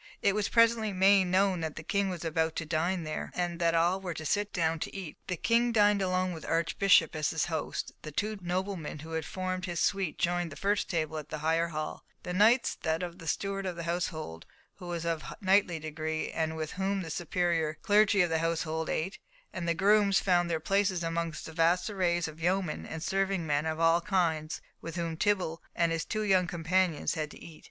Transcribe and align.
It 0.23 0.33
was 0.33 0.49
presently 0.49 0.93
made 0.93 1.25
known 1.25 1.59
that 1.61 1.75
the 1.75 1.83
King 1.83 2.09
was 2.09 2.25
about 2.25 2.55
to 2.55 2.65
dine 2.65 3.03
there, 3.03 3.31
and 3.35 3.59
that 3.59 3.75
all 3.75 4.01
were 4.01 4.15
to 4.15 4.25
sit 4.25 4.51
down 4.51 4.79
to 4.79 4.95
eat. 4.95 5.15
The 5.27 5.37
King 5.37 5.71
dined 5.71 6.01
alone 6.01 6.33
with 6.33 6.41
the 6.41 6.49
Archbishop 6.49 7.15
as 7.15 7.29
his 7.29 7.45
host; 7.45 7.91
the 8.01 8.11
two 8.11 8.39
noblemen 8.41 8.97
who 9.05 9.11
had 9.11 9.25
formed 9.27 9.65
his 9.65 9.79
suite 9.79 10.17
joined 10.17 10.51
the 10.51 10.55
first 10.55 10.89
table 10.89 11.17
in 11.17 11.27
the 11.29 11.37
higher 11.45 11.67
hall; 11.67 12.03
the 12.23 12.33
knights 12.33 12.73
that 12.81 13.03
of 13.03 13.19
the 13.19 13.27
steward 13.27 13.67
of 13.67 13.75
the 13.75 13.83
household, 13.83 14.47
who 14.77 14.87
was 14.87 15.05
of 15.05 15.23
knightly 15.39 15.77
degree, 15.77 16.31
and 16.31 16.55
with 16.57 16.71
whom 16.71 17.01
the 17.03 17.11
superior 17.11 17.77
clergy 17.83 18.21
of 18.23 18.31
the 18.31 18.39
household 18.39 18.89
ate; 18.89 19.19
and 19.53 19.67
the 19.67 19.75
grooms 19.75 20.19
found 20.19 20.49
their 20.49 20.59
places 20.59 21.03
among 21.03 21.35
the 21.45 21.53
vast 21.53 21.91
array 21.91 22.17
of 22.17 22.41
yeomen 22.41 22.87
and 22.87 23.03
serving 23.03 23.45
men 23.45 23.67
of 23.67 23.79
all 23.79 24.01
kinds 24.01 24.61
with 24.81 24.95
whom 24.95 25.15
Tibble 25.15 25.61
and 25.75 25.91
his 25.91 26.05
two 26.05 26.23
young 26.23 26.47
companions 26.47 27.13
had 27.13 27.29
to 27.29 27.39
eat. 27.39 27.59